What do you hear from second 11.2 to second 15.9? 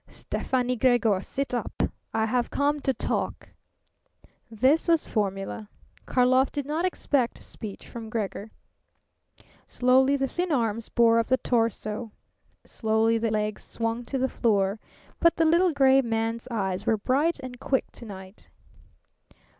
the torso; slowly the legs swung to the floor. But the little